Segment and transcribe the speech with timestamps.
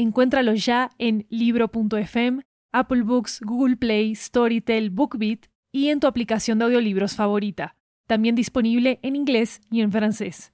[0.00, 2.40] Encuéntralo ya en libro.fm,
[2.72, 7.76] Apple Books, Google Play, Storytel, BookBeat y en tu aplicación de audiolibros favorita.
[8.06, 10.52] También disponible en inglés y en francés.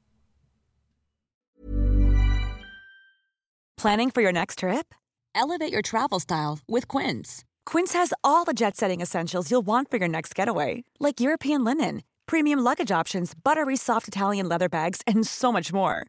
[3.76, 4.92] Planning for your next trip?
[5.32, 7.44] Elevate your travel style with Quince.
[7.64, 12.02] Quince has all the jet-setting essentials you'll want for your next getaway, like European linen,
[12.26, 16.08] premium luggage options, buttery soft Italian leather bags, and so much more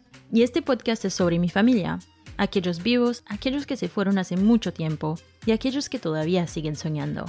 [0.33, 1.99] Y este podcast es sobre mi familia,
[2.37, 7.25] aquellos vivos, aquellos que se fueron hace mucho tiempo y aquellos que todavía siguen soñando.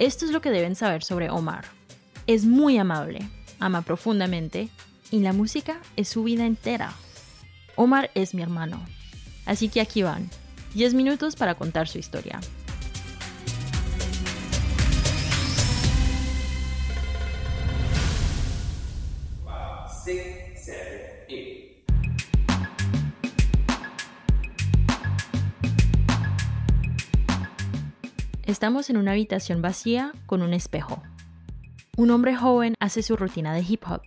[0.00, 1.66] Esto es lo que deben saber sobre Omar.
[2.26, 3.28] Es muy amable,
[3.60, 4.68] ama profundamente
[5.12, 6.92] y la música es su vida entera.
[7.76, 8.84] Omar es mi hermano.
[9.46, 10.28] Así que aquí van,
[10.74, 12.40] 10 minutos para contar su historia.
[28.48, 31.02] Estamos en una habitación vacía con un espejo.
[31.98, 34.00] Un hombre joven hace su rutina de hip hop.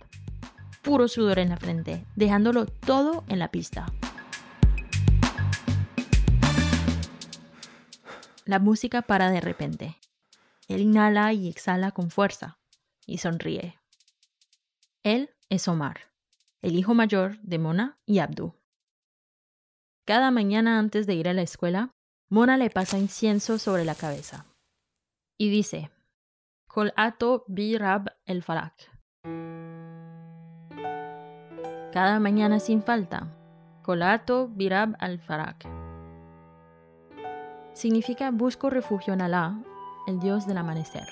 [0.82, 3.86] Puro sudor en la frente, dejándolo todo en la pista.
[8.44, 9.96] La música para de repente.
[10.66, 12.58] Él inhala y exhala con fuerza
[13.06, 13.78] y sonríe.
[15.04, 16.10] Él es Omar,
[16.62, 18.56] el hijo mayor de Mona y Abdu.
[20.04, 21.94] Cada mañana antes de ir a la escuela,
[22.32, 24.46] Mona le pasa incienso sobre la cabeza
[25.38, 25.90] y dice,
[26.66, 28.72] Kolato bi Rab el Falak.
[31.92, 33.26] Cada mañana sin falta,
[33.82, 35.68] Kolato Birab al Farak.
[37.74, 39.58] Significa busco refugio en Alá,
[40.06, 41.06] el dios del amanecer.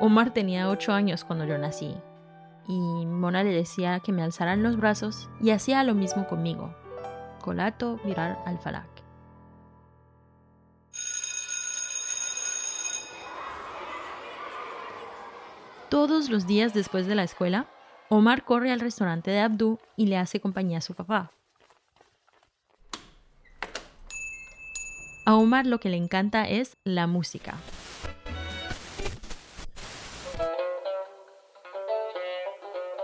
[0.00, 1.94] Omar tenía ocho años cuando yo nací,
[2.66, 6.74] y Mona le decía que me alzaran los brazos y hacía lo mismo conmigo.
[7.40, 8.86] Colato virar al falak.
[15.88, 17.66] Todos los días después de la escuela,
[18.10, 21.32] Omar corre al restaurante de Abdú y le hace compañía a su papá.
[25.24, 27.54] A Omar lo que le encanta es la música.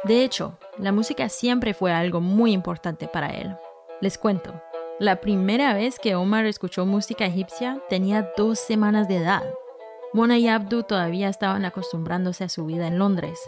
[0.04, 3.56] De hecho, la música siempre fue algo muy importante para él.
[4.00, 4.60] Les cuento,
[4.98, 9.44] la primera vez que Omar escuchó música egipcia tenía dos semanas de edad.
[10.12, 13.38] Mona y Abdu todavía estaban acostumbrándose a su vida en Londres.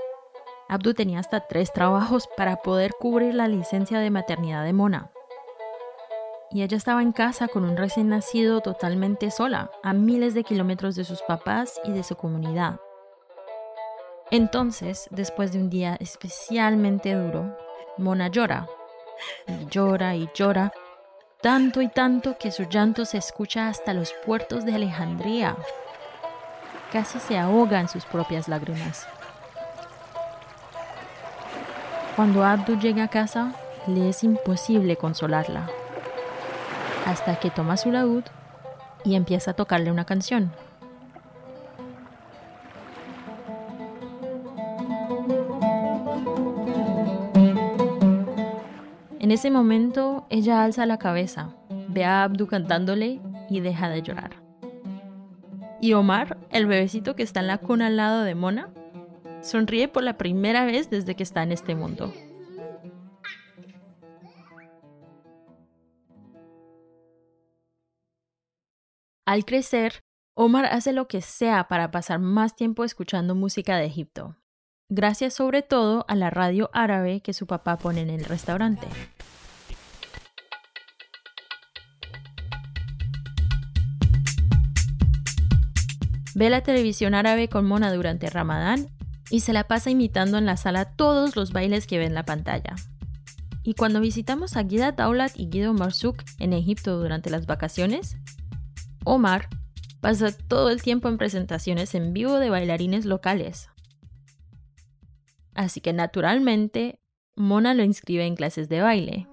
[0.69, 5.11] Abdu tenía hasta tres trabajos para poder cubrir la licencia de maternidad de Mona.
[6.53, 10.95] Y ella estaba en casa con un recién nacido totalmente sola, a miles de kilómetros
[10.95, 12.81] de sus papás y de su comunidad.
[14.31, 17.57] Entonces, después de un día especialmente duro,
[17.99, 18.69] Mona llora
[19.47, 20.73] y llora y llora,
[21.41, 25.57] tanto y tanto que su llanto se escucha hasta los puertos de Alejandría.
[26.93, 29.07] Casi se ahoga en sus propias lágrimas.
[32.17, 33.53] Cuando Abdu llega a casa,
[33.87, 35.69] le es imposible consolarla,
[37.05, 38.25] hasta que toma su laúd
[39.05, 40.51] y empieza a tocarle una canción.
[49.37, 51.55] Ese momento, ella alza la cabeza,
[51.91, 54.43] ve a Abdu cantándole y deja de llorar.
[55.79, 58.73] Y Omar, el bebecito que está en la cuna al lado de Mona,
[59.43, 62.15] sonríe por la primera vez desde que está en este mundo.
[69.27, 70.01] Al crecer,
[70.35, 74.35] Omar hace lo que sea para pasar más tiempo escuchando música de Egipto,
[74.89, 78.87] gracias sobre todo a la radio árabe que su papá pone en el restaurante.
[86.35, 88.89] Ve la televisión árabe con Mona durante Ramadán
[89.31, 92.25] y se la pasa imitando en la sala todos los bailes que ve en la
[92.25, 92.77] pantalla.
[93.63, 98.17] Y cuando visitamos a Guida Daulat y Guido Marzouk en Egipto durante las vacaciones,
[99.03, 99.49] Omar
[100.01, 103.71] pasa todo el tiempo en presentaciones en vivo de bailarines locales,
[105.57, 107.01] Así que naturalmente,
[107.35, 109.27] Mona lo inscribe en clases de baile.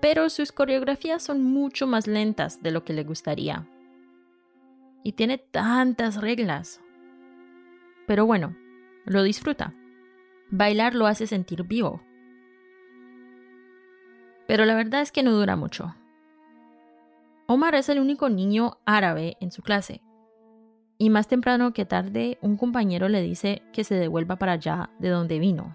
[0.00, 3.66] Pero sus coreografías son mucho más lentas de lo que le gustaría.
[5.02, 6.80] Y tiene tantas reglas.
[8.06, 8.56] Pero bueno,
[9.04, 9.74] lo disfruta.
[10.50, 12.00] Bailar lo hace sentir vivo.
[14.46, 15.94] Pero la verdad es que no dura mucho.
[17.46, 20.00] Omar es el único niño árabe en su clase.
[21.02, 25.08] Y más temprano que tarde, un compañero le dice que se devuelva para allá de
[25.08, 25.74] donde vino.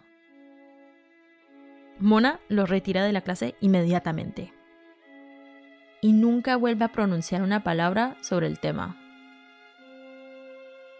[1.98, 4.54] Mona lo retira de la clase inmediatamente.
[6.00, 8.98] Y nunca vuelve a pronunciar una palabra sobre el tema.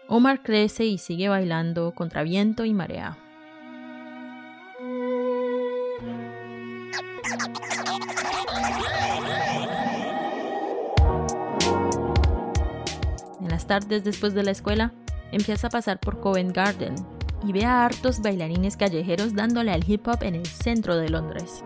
[0.08, 3.16] Omar crece y sigue bailando contra viento y marea.
[13.66, 14.92] Tardes después de la escuela,
[15.32, 16.94] empieza a pasar por Covent Garden
[17.44, 21.62] y ve a hartos bailarines callejeros dándole al hip hop en el centro de Londres.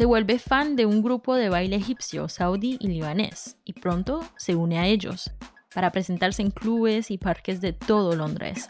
[0.00, 4.54] se vuelve fan de un grupo de baile egipcio, saudí y libanés, y pronto se
[4.54, 5.30] une a ellos,
[5.74, 8.66] para presentarse en clubes y parques de todo Londres.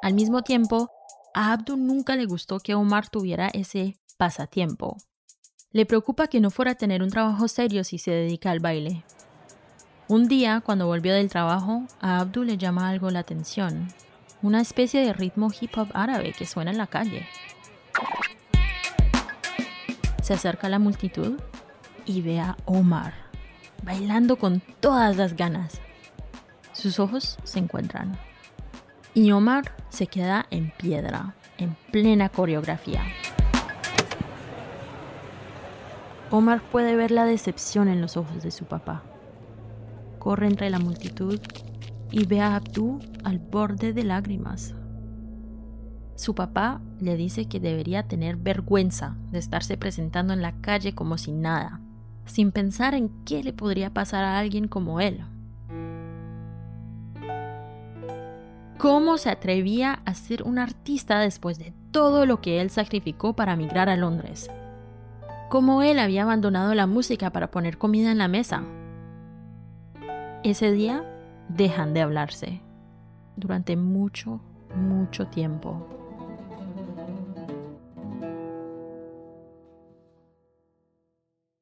[0.00, 0.90] Al mismo tiempo,
[1.34, 4.98] a Abdul nunca le gustó que Omar tuviera ese pasatiempo.
[5.72, 9.04] Le preocupa que no fuera a tener un trabajo serio si se dedica al baile.
[10.08, 13.88] Un día, cuando volvió del trabajo, a Abdul le llama algo la atención
[14.40, 17.26] una especie de ritmo hip hop árabe que suena en la calle.
[20.22, 21.40] Se acerca a la multitud
[22.04, 23.28] y ve a Omar
[23.82, 25.80] bailando con todas las ganas.
[26.72, 28.18] Sus ojos se encuentran
[29.14, 33.02] y Omar se queda en piedra, en plena coreografía.
[36.30, 39.02] Omar puede ver la decepción en los ojos de su papá.
[40.18, 41.40] Corre entre la multitud
[42.10, 44.74] y ve a Abdú al borde de lágrimas.
[46.16, 51.16] Su papá le dice que debería tener vergüenza de estarse presentando en la calle como
[51.16, 51.80] si nada,
[52.26, 55.24] sin pensar en qué le podría pasar a alguien como él.
[58.76, 63.56] ¿Cómo se atrevía a ser un artista después de todo lo que él sacrificó para
[63.56, 64.50] migrar a Londres?
[65.48, 68.64] ¿Cómo él había abandonado la música para poner comida en la mesa?
[70.44, 71.02] Ese día
[71.48, 72.60] dejan de hablarse
[73.36, 74.42] durante mucho,
[74.74, 75.88] mucho tiempo.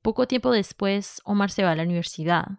[0.02, 2.58] Poco tiempo después, Omar se va a la universidad.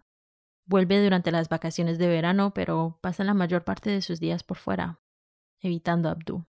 [0.64, 4.56] Vuelve durante las vacaciones de verano, pero pasa la mayor parte de sus días por
[4.56, 5.02] fuera,
[5.60, 6.46] evitando a Abdú.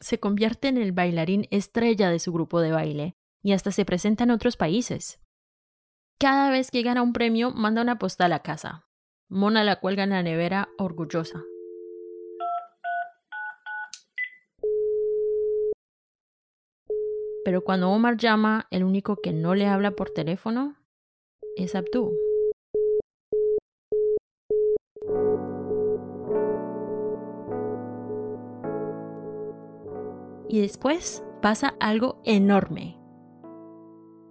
[0.00, 4.24] Se convierte en el bailarín estrella de su grupo de baile y hasta se presenta
[4.24, 5.20] en otros países.
[6.18, 8.86] Cada vez que gana un premio, manda una postal a casa,
[9.28, 11.42] Mona la cuelga en la nevera orgullosa.
[17.44, 20.76] Pero cuando Omar llama, el único que no le habla por teléfono
[21.56, 22.12] es Abdú.
[30.48, 33.03] Y después pasa algo enorme.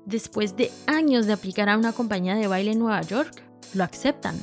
[0.05, 3.43] Después de años de aplicar a una compañía de baile en Nueva York,
[3.73, 4.37] lo aceptan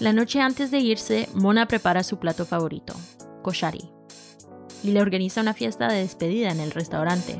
[0.00, 2.94] la noche antes de irse, Mona prepara su plato favorito,
[3.42, 3.90] koshari,
[4.82, 7.36] y le organiza una fiesta de despedida en el restaurante.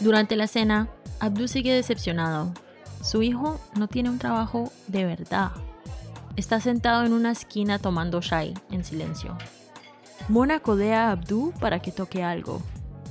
[0.00, 2.52] Durante la cena, Abdul sigue decepcionado.
[3.02, 5.52] Su hijo no tiene un trabajo de verdad.
[6.36, 9.38] Está sentado en una esquina tomando chai en silencio.
[10.28, 12.60] Mona codea a Abdul para que toque algo.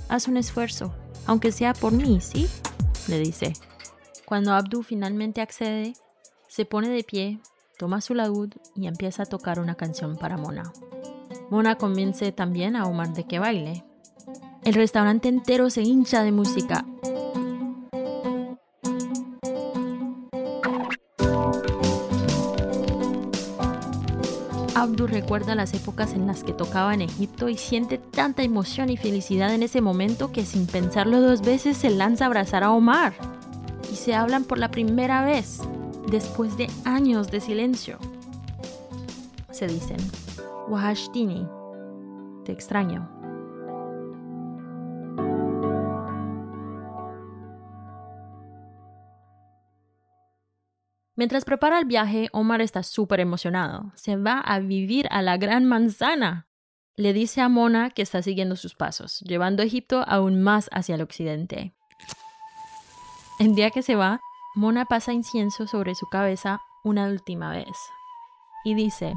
[0.09, 0.93] Haz un esfuerzo,
[1.25, 2.47] aunque sea por mí, ¿sí?
[3.07, 3.53] le dice.
[4.25, 5.93] Cuando Abdu finalmente accede,
[6.47, 7.39] se pone de pie,
[7.77, 10.71] toma su laúd y empieza a tocar una canción para Mona.
[11.49, 13.85] Mona convence también a Omar de que baile.
[14.63, 16.85] El restaurante entero se hincha de música.
[24.85, 28.97] Abdu recuerda las épocas en las que tocaba en Egipto y siente tanta emoción y
[28.97, 33.13] felicidad en ese momento que sin pensarlo dos veces se lanza a abrazar a Omar
[34.05, 35.61] se hablan por la primera vez
[36.11, 37.97] después de años de silencio.
[39.51, 39.97] Se dicen,
[40.67, 41.47] Wahashtini.
[42.43, 43.24] Te extraño.
[51.25, 53.91] Mientras prepara el viaje, Omar está súper emocionado.
[53.95, 56.45] Se va a vivir a la Gran Manzana.
[56.97, 60.93] Le dice a Mona que está siguiendo sus pasos, llevando a Egipto aún más hacia
[60.93, 61.73] el occidente.
[63.39, 64.19] El día que se va,
[64.53, 67.75] Mona pasa incienso sobre su cabeza una última vez
[68.63, 69.15] y dice,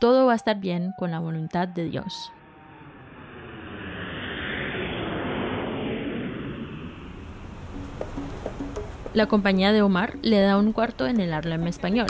[0.00, 2.32] todo va a estar bien con la voluntad de Dios.
[9.16, 12.08] La compañía de Omar le da un cuarto en el Harlem español.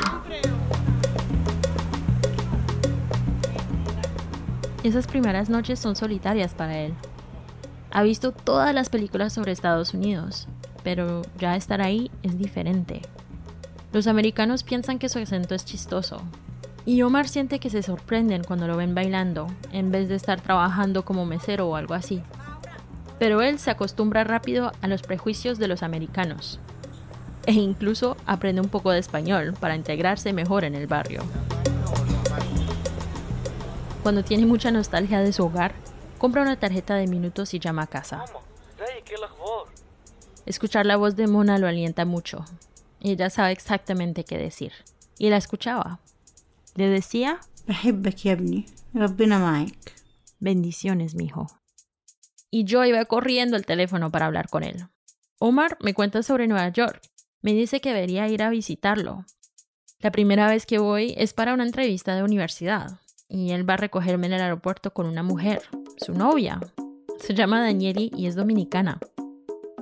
[4.83, 6.95] Esas primeras noches son solitarias para él.
[7.93, 10.49] Ha visto todas las películas sobre Estados Unidos,
[10.83, 13.03] pero ya estar ahí es diferente.
[13.93, 16.21] Los americanos piensan que su acento es chistoso,
[16.87, 21.05] y Omar siente que se sorprenden cuando lo ven bailando, en vez de estar trabajando
[21.05, 22.21] como mesero o algo así.
[23.21, 26.59] Pero él se acostumbra rápido a los prejuicios de los americanos
[27.47, 31.23] e incluso aprende un poco de español para integrarse mejor en el barrio.
[34.03, 35.75] Cuando tiene mucha nostalgia de su hogar,
[36.19, 38.25] compra una tarjeta de minutos y llama a casa.
[40.45, 42.45] Escuchar la voz de Mona lo alienta mucho.
[43.01, 44.73] Ella sabe exactamente qué decir.
[45.19, 46.01] Y la escuchaba.
[46.75, 47.41] Le decía:
[50.39, 51.47] Bendiciones, mijo.
[52.51, 54.87] Y yo iba corriendo al teléfono para hablar con él.
[55.39, 57.03] Omar me cuenta sobre Nueva York
[57.43, 59.25] me dice que debería ir a visitarlo.
[60.01, 63.79] La primera vez que voy es para una entrevista de universidad y él va a
[63.79, 65.63] recogerme en el aeropuerto con una mujer,
[65.97, 66.61] su novia.
[67.19, 68.99] Se llama Danieli y es dominicana.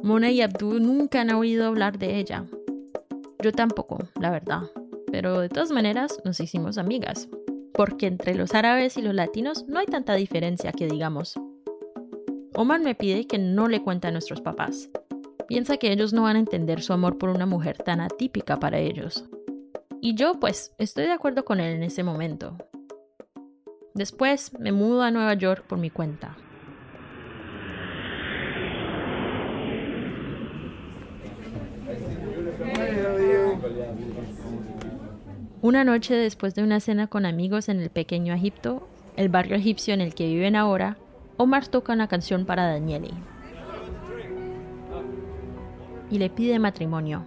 [0.02, 2.44] Mona y Abdul nunca han oído hablar de ella.
[3.42, 4.62] Yo tampoco, la verdad.
[5.10, 7.28] Pero de todas maneras nos hicimos amigas,
[7.72, 11.38] porque entre los árabes y los latinos no hay tanta diferencia que digamos.
[12.54, 14.88] Omar me pide que no le cuente a nuestros papás,
[15.46, 18.78] Piensa que ellos no van a entender su amor por una mujer tan atípica para
[18.78, 19.24] ellos.
[20.00, 22.56] Y yo pues estoy de acuerdo con él en ese momento.
[23.94, 26.36] Después me mudo a Nueva York por mi cuenta.
[35.60, 38.86] Una noche después de una cena con amigos en el pequeño Egipto,
[39.16, 40.98] el barrio egipcio en el que viven ahora,
[41.36, 43.10] Omar toca una canción para Daniele,
[46.10, 47.24] y le pide matrimonio.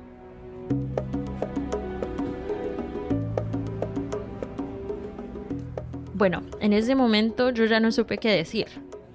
[6.14, 8.66] Bueno, en ese momento yo ya no supe qué decir.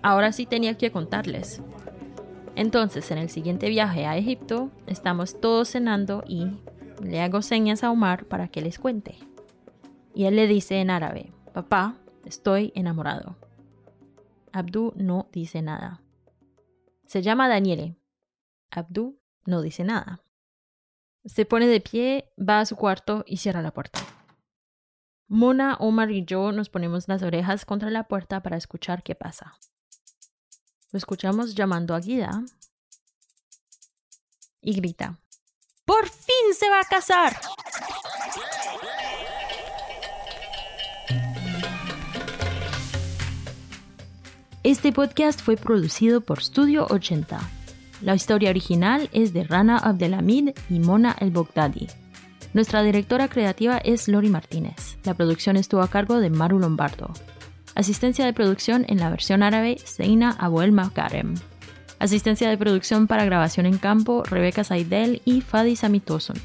[0.03, 1.61] Ahora sí tenía que contarles.
[2.55, 6.47] Entonces, en el siguiente viaje a Egipto, estamos todos cenando y
[7.03, 9.17] le hago señas a Omar para que les cuente.
[10.15, 13.37] Y él le dice en árabe, papá, estoy enamorado.
[14.53, 16.03] Abdu no dice nada.
[17.07, 17.97] Se llama Daniele.
[18.71, 20.23] Abdu no dice nada.
[21.25, 24.01] Se pone de pie, va a su cuarto y cierra la puerta.
[25.29, 29.57] Mona, Omar y yo nos ponemos las orejas contra la puerta para escuchar qué pasa.
[30.91, 32.45] Lo escuchamos llamando a Guida
[34.61, 35.19] y grita,
[35.85, 37.41] ¡Por fin se va a casar!
[44.63, 47.62] Este podcast fue producido por Studio 80.
[48.03, 51.87] La historia original es de Rana Abdelhamid y Mona El Bogdadi.
[52.53, 54.99] Nuestra directora creativa es Lori Martínez.
[55.05, 57.13] La producción estuvo a cargo de Maru Lombardo.
[57.77, 61.35] Asistencia de producción en la versión árabe, Seina Abuel Makarem.
[62.01, 66.37] Asistencia de producción para grabación en campo, Rebeca Saidel y Fadi Samitoson.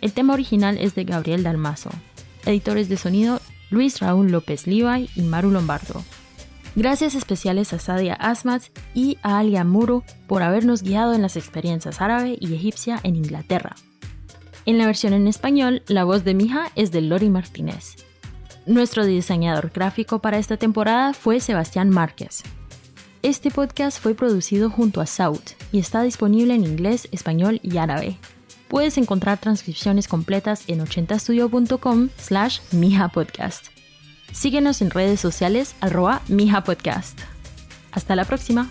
[0.00, 1.90] El tema original es de Gabriel Dalmazo.
[2.46, 6.04] Editores de sonido, Luis Raúl López Levi y Maru Lombardo.
[6.76, 8.62] Gracias especiales a Sadia Asmat
[8.94, 13.76] y a Alia Muro por habernos guiado en las experiencias árabe y egipcia en Inglaterra.
[14.66, 17.96] En la versión en español, la voz de Mija es de Lori Martínez.
[18.66, 22.42] Nuestro diseñador gráfico para esta temporada fue Sebastián Márquez.
[23.22, 28.18] Este podcast fue producido junto a Saut y está disponible en inglés, español y árabe.
[28.68, 33.73] Puedes encontrar transcripciones completas en 80studio.com slash Mija Podcast.
[34.34, 37.20] Síguenos en redes sociales arroba Mija Podcast.
[37.92, 38.68] Hasta la próxima.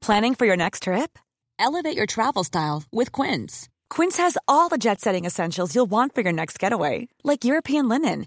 [0.00, 1.18] Planning for your next trip?
[1.58, 3.70] Elevate your travel style with Quince.
[3.88, 7.88] Quince has all the jet setting essentials you'll want for your next getaway, like European
[7.88, 8.26] linen